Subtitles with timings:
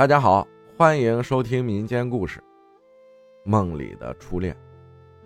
[0.00, 0.48] 大家好，
[0.78, 2.40] 欢迎收听民间故事
[3.44, 4.54] 《梦里的初恋》。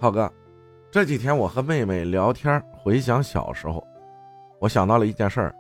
[0.01, 0.29] 浩哥，
[0.91, 3.87] 这几天我和妹妹聊天，回想小时候，
[4.59, 5.55] 我想到了一件事儿，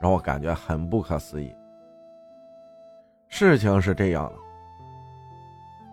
[0.00, 1.54] 让我感觉很不可思议。
[3.28, 4.34] 事情是这样的，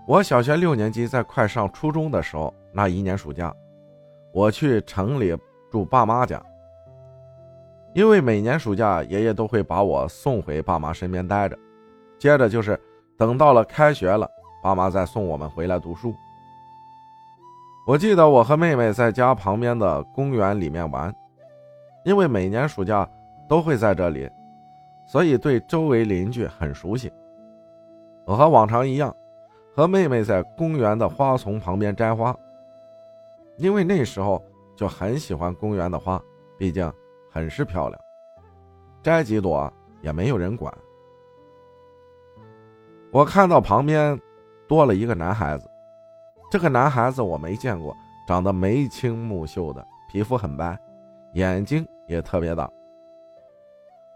[0.08, 3.56] 我小学六年级，在快上初中的时候，那一年暑假，
[4.34, 5.38] 我去城里
[5.72, 6.44] 住爸妈家，
[7.94, 11.56] 因为每年暑假爷爷都会把我送回爸妈身边待着。
[12.18, 12.80] 接着就是
[13.18, 14.30] 等到了开学了，
[14.64, 16.14] 爸妈再送我们回来读书。
[17.88, 21.14] 我记得我和妹妹在家旁边的公园里面玩，
[22.04, 23.08] 因为每年暑假
[23.48, 24.30] 都会在这里，
[25.06, 27.12] 所以对周围邻居很熟悉。
[28.26, 29.16] 我和往常一样，
[29.76, 32.36] 和妹妹在公园的花丛旁边摘花，
[33.58, 34.44] 因为那时候
[34.76, 36.20] 就很喜欢公园的花，
[36.58, 36.92] 毕竟
[37.32, 38.02] 很是漂亮，
[39.04, 39.72] 摘几朵
[40.02, 40.74] 也没有人管。
[43.16, 44.20] 我看到旁边
[44.68, 45.72] 多了一个男孩子，
[46.52, 47.96] 这个男孩子我没见过，
[48.28, 50.78] 长得眉清目秀的，皮肤很白，
[51.32, 52.70] 眼睛也特别大。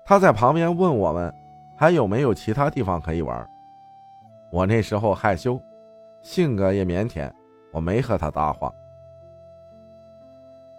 [0.04, 1.34] 他在旁边问我们
[1.78, 3.50] 还有没有其他地方可以玩。
[4.52, 5.58] 我那时候害羞，
[6.22, 7.32] 性格也腼腆，
[7.72, 8.70] 我没和他搭话。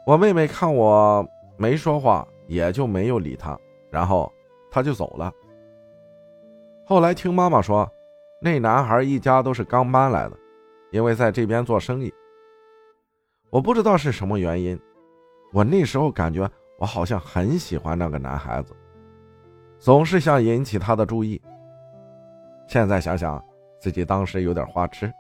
[0.05, 3.59] 我妹妹看我没说话，也就没有理他，
[3.91, 4.31] 然后
[4.71, 5.33] 他就走了。
[6.85, 7.91] 后来听妈妈说。
[8.43, 10.37] 那男孩一家都是刚搬来的，
[10.93, 12.11] 因为在这边做生意。
[13.51, 14.81] 我不知道是什么原因，
[15.53, 18.75] 我那时候感觉我好像很喜欢那个男孩子，
[19.79, 21.39] 总是想引起他的注意。
[22.67, 23.45] 现在想想，
[23.79, 25.13] 自己当时有点花痴。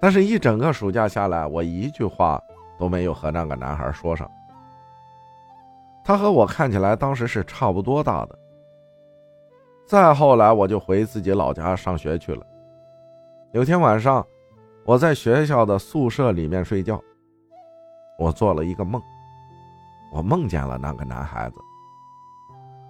[0.00, 2.42] 但是，一整个暑假下来，我一句话
[2.76, 4.28] 都没有和那个男孩说上。
[6.02, 8.38] 他和我看起来当时是差不多大的。
[9.86, 12.44] 再后来，我就回自己老家上学去了。
[13.52, 14.26] 有天晚上，
[14.84, 17.00] 我在学校的宿舍里面睡觉，
[18.18, 19.00] 我做了一个梦，
[20.12, 21.56] 我梦见了那个男孩子。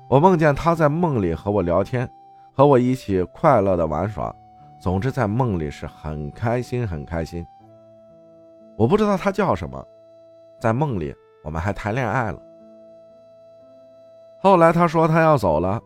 [0.08, 2.10] 我梦见他在梦里和我聊天，
[2.54, 4.34] 和我一起快乐的玩耍，
[4.80, 7.46] 总之在梦里是很开心很开心。
[8.78, 9.86] 我不知道他叫什么，
[10.58, 12.40] 在梦里我们还谈恋爱了。
[14.38, 15.78] 后来他说他要走了。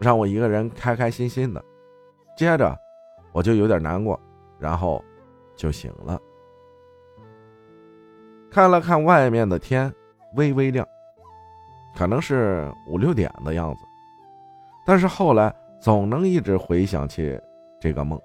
[0.00, 1.64] 让我一个人开开心心的，
[2.36, 2.76] 接着
[3.32, 4.18] 我就有点难过，
[4.58, 5.02] 然后
[5.56, 6.20] 就醒了。
[8.50, 9.92] 看了看外面的天，
[10.34, 10.86] 微微亮，
[11.96, 13.80] 可能是五六点的样子。
[14.84, 17.40] 但是后来总能一直回想起
[17.80, 18.20] 这个梦。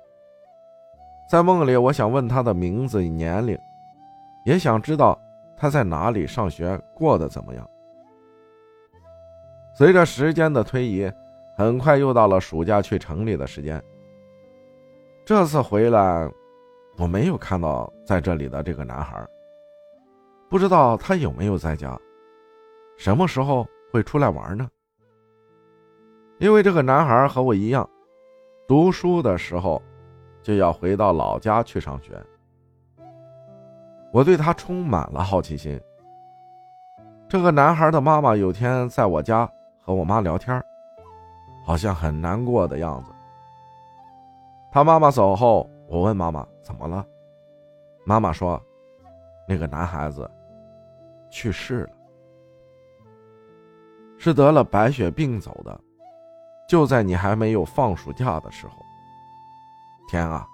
[1.30, 3.58] 在梦里，我想问他的名字、年龄，
[4.44, 5.18] 也想知道
[5.56, 7.70] 他在哪里上学，过得怎么样。
[9.74, 11.10] 随着时间的推移。
[11.60, 13.84] 很快又到了暑假去城里的时间。
[15.26, 16.26] 这次回来，
[16.98, 19.22] 我没有看到在这里的这个男孩，
[20.48, 22.00] 不知道他有没有在家，
[22.98, 24.70] 什么时候会出来玩呢？
[26.38, 27.86] 因为这个男孩和我一样，
[28.66, 29.82] 读书的时候
[30.42, 32.14] 就要回到老家去上学，
[34.14, 35.78] 我对他充满了好奇心。
[37.28, 39.46] 这个男孩的妈妈有天在我家
[39.78, 40.64] 和我妈聊天。
[41.70, 43.12] 好像很难过的样子。
[44.72, 47.06] 他妈妈走后，我问妈妈怎么了，
[48.08, 48.60] 妈妈说，
[49.48, 50.28] 那个男孩子
[51.30, 51.90] 去世了，
[54.18, 55.80] 是得了白血病走的，
[56.68, 58.74] 就在你还没有放暑假的时候。
[60.10, 60.48] 天啊！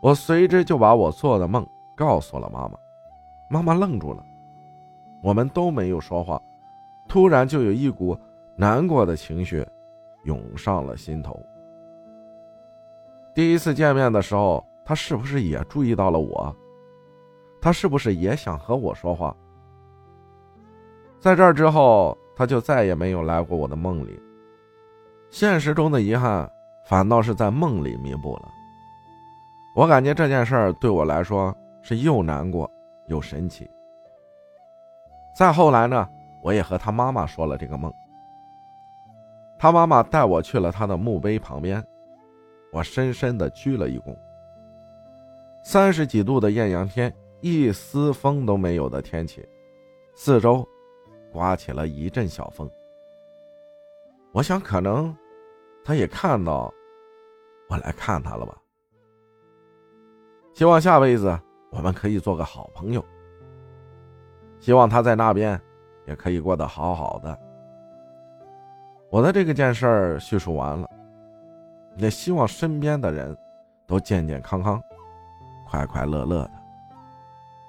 [0.00, 2.78] 我随之就把我做的梦告诉了妈妈，
[3.50, 4.24] 妈妈愣住了，
[5.22, 6.40] 我们都没有说话，
[7.06, 8.18] 突然就有一股。
[8.56, 9.64] 难过的情绪
[10.24, 11.38] 涌上了心头。
[13.34, 16.54] 第一次见面的时候，他是不是也注意到了我？
[17.60, 19.36] 他是不是也想和我说话？
[21.20, 24.18] 在这之后，他就再也没有来过我的梦里。
[25.30, 26.50] 现实中的遗憾，
[26.86, 28.48] 反倒是在梦里弥补了。
[29.74, 32.70] 我感觉这件事儿对我来说是又难过
[33.08, 33.70] 又神奇。
[35.36, 36.08] 再后来呢，
[36.42, 37.92] 我也和他妈妈说了这个梦。
[39.58, 41.82] 他妈妈带我去了他的墓碑旁边，
[42.72, 44.16] 我深深的鞠了一躬。
[45.64, 49.46] 三十几度的艳阳天，一丝风都没有的天气，
[50.14, 50.66] 四周
[51.32, 52.70] 刮起了一阵小风。
[54.32, 55.16] 我想，可能
[55.84, 56.72] 他也看到
[57.68, 58.56] 我来看他了吧。
[60.52, 61.38] 希望下辈子
[61.70, 63.04] 我们可以做个好朋友。
[64.58, 65.60] 希望他在那边
[66.06, 67.38] 也可以过得好好的。
[69.10, 70.88] 我的这个件事儿叙述完了，
[71.96, 73.36] 也希望身边的人
[73.86, 74.82] 都健健康康、
[75.68, 76.50] 快快乐乐的。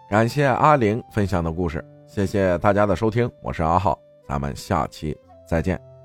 [0.09, 3.97] 感谢阿玲分享的故事，谢谢大家的收听，我是阿浩，
[4.27, 5.96] 咱们下期再见。